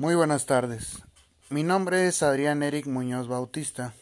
[0.00, 1.02] Muy buenas tardes.
[1.50, 3.92] Mi nombre es Adrián Eric Muñoz Bautista.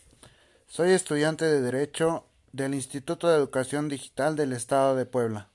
[0.68, 5.48] Soy estudiante de Derecho del Instituto de Educación Digital del Estado de Puebla.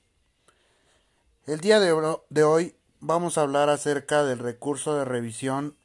[1.46, 5.76] El día de, hoy vamos a hablar acerca del recurso de revisión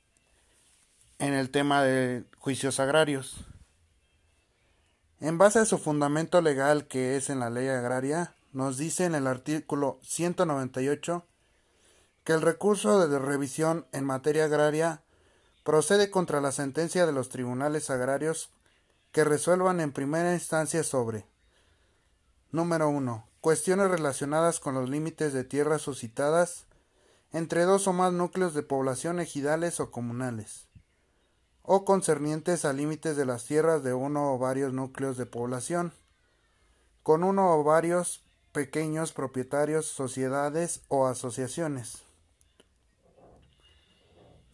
[1.19, 3.37] en el tema de juicios agrarios.
[5.21, 9.15] En base a su fundamento legal que es en la ley agraria, nos dice en
[9.15, 11.25] el artículo 198
[12.29, 15.01] que el recurso de revisión en materia agraria
[15.63, 18.51] procede contra la sentencia de los tribunales agrarios
[19.11, 21.25] que resuelvan en primera instancia sobre
[22.51, 23.25] número 1.
[23.41, 26.67] Cuestiones relacionadas con los límites de tierras suscitadas
[27.31, 30.67] entre dos o más núcleos de población ejidales o comunales,
[31.63, 35.93] o concernientes a límites de las tierras de uno o varios núcleos de población,
[37.01, 42.03] con uno o varios pequeños propietarios, sociedades o asociaciones.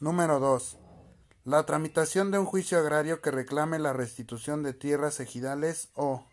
[0.02, 0.78] Número 2.
[1.46, 6.26] La tramitación de un juicio agrario que reclame la restitución de tierras ejidales o.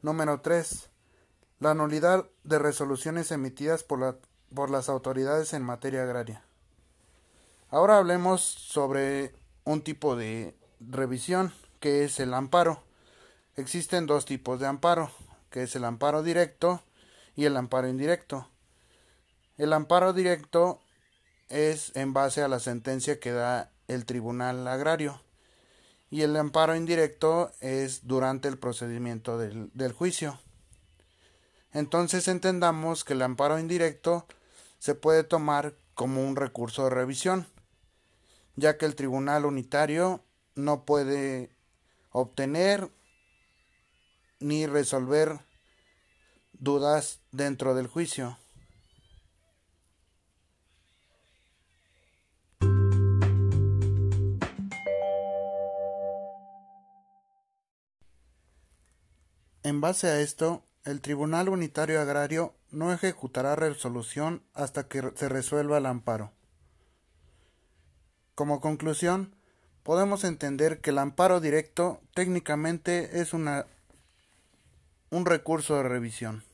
[0.00, 0.88] Número 3.
[1.60, 4.18] La nulidad de resoluciones emitidas por,
[4.54, 6.42] por las autoridades en materia agraria.
[7.68, 12.82] Ahora hablemos sobre un tipo de revisión que es el amparo.
[13.56, 15.10] Existen dos tipos de amparo,
[15.50, 16.82] que es el amparo directo
[17.36, 18.48] y el amparo indirecto.
[19.58, 20.80] El amparo directo
[21.48, 25.20] es en base a la sentencia que da el Tribunal Agrario
[26.10, 30.38] y el amparo indirecto es durante el procedimiento del, del, juicio.
[31.72, 34.26] Entonces entendamos que el amparo indirecto
[34.78, 37.46] se puede tomar como un recurso de revisión,
[38.56, 40.22] ya que el Tribunal Unitario
[40.54, 41.50] no puede
[42.10, 42.90] obtener
[44.40, 45.40] ni resolver
[46.52, 48.38] dudas dentro del juicio.
[59.68, 65.76] En base a esto, el Tribunal Unitario Agrario no ejecutará resolución hasta que se resuelva
[65.76, 66.32] el amparo.
[68.34, 69.36] Como conclusión,
[69.82, 73.66] podemos entender que el amparo directo técnicamente es una,
[75.10, 76.44] un recurso de revisión.